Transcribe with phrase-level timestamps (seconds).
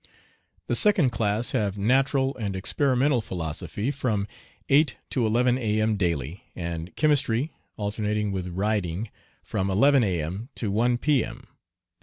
[0.65, 4.27] The second class have natural and experimental philosophy from
[4.67, 5.95] 8 to 11 A.M.
[5.95, 9.11] daily, and chemistry, alternating with riding,
[9.43, 10.49] from 11 A.M.
[10.55, 11.43] to 1 P.M.